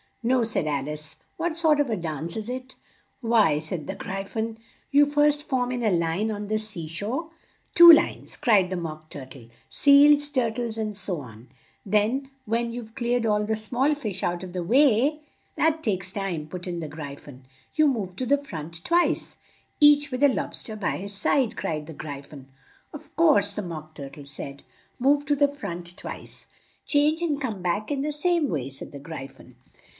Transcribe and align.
"No," 0.23 0.41
said 0.43 0.65
Al 0.67 0.87
ice. 0.89 1.15
"What 1.37 1.57
sort 1.57 1.79
of 1.79 1.89
a 1.91 1.95
dance 1.95 2.35
is 2.35 2.49
it?" 2.49 2.75
"Why," 3.21 3.59
said 3.59 3.85
the 3.85 3.95
Gry 3.95 4.23
phon, 4.23 4.57
"you 4.91 5.05
first 5.05 5.47
form 5.47 5.71
in 5.71 5.83
a 5.83 5.91
line 5.91 6.31
on 6.31 6.47
the 6.47 6.57
sea 6.57 6.87
shore" 6.87 7.29
"Two 7.75 7.91
lines!" 7.91 8.37
cried 8.37 8.69
the 8.69 8.77
Mock 8.77 9.09
Tur 9.09 9.25
tle. 9.25 9.49
"Seals, 9.69 10.29
tur 10.29 10.51
tles, 10.51 10.77
and 10.77 10.97
so 10.97 11.21
on; 11.21 11.49
then 11.85 12.29
when 12.45 12.71
you've 12.71 12.93
cleared 12.95 13.25
all 13.27 13.45
the 13.45 13.55
small 13.55 13.95
fish 13.95 14.21
out 14.23 14.43
of 14.43 14.53
the 14.53 14.63
way" 14.63 15.21
"That 15.57 15.83
takes 15.83 16.13
some 16.13 16.21
time," 16.23 16.47
put 16.47 16.67
in 16.67 16.79
the 16.79 16.87
Gry 16.87 17.15
phon. 17.15 17.41
"You 17.75 17.87
move 17.87 18.15
to 18.17 18.25
the 18.27 18.39
front 18.39 18.83
twice" 18.83 19.37
"Each 19.79 20.11
with 20.11 20.23
a 20.23 20.29
lob 20.29 20.55
ster 20.55 20.75
by 20.75 20.97
his 20.97 21.13
side!" 21.13 21.55
cried 21.55 21.85
the 21.87 21.93
Gry 21.93 22.21
phon. 22.21 22.45
"Of 22.93 23.15
course," 23.15 23.53
the 23.53 23.61
Mock 23.63 23.95
Tur 23.95 24.09
tle 24.09 24.25
said: 24.25 24.61
"move 24.99 25.25
to 25.27 25.35
the 25.35 25.47
front 25.47 25.95
twice" 25.97 26.47
"Change 26.85 27.21
and 27.21 27.41
come 27.41 27.61
back 27.61 27.89
in 27.91 28.11
same 28.11 28.49
way," 28.49 28.69
said 28.69 28.91
the 28.91 28.99
Gry 28.99 29.27
phon. 29.27 29.55